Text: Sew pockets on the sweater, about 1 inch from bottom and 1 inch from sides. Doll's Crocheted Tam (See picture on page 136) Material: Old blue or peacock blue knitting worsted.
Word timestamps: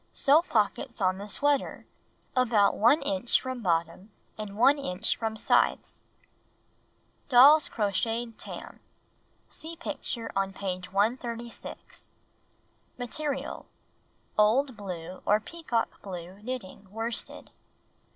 Sew 0.13 0.41
pockets 0.41 0.99
on 0.99 1.19
the 1.19 1.27
sweater, 1.27 1.85
about 2.35 2.75
1 2.75 3.03
inch 3.03 3.39
from 3.39 3.61
bottom 3.61 4.09
and 4.35 4.57
1 4.57 4.79
inch 4.79 5.15
from 5.15 5.37
sides. 5.37 6.01
Doll's 7.29 7.69
Crocheted 7.69 8.39
Tam 8.39 8.79
(See 9.47 9.75
picture 9.75 10.31
on 10.35 10.53
page 10.53 10.91
136) 10.91 12.13
Material: 12.97 13.67
Old 14.39 14.75
blue 14.75 15.21
or 15.23 15.39
peacock 15.39 16.01
blue 16.01 16.41
knitting 16.41 16.89
worsted. 16.89 17.51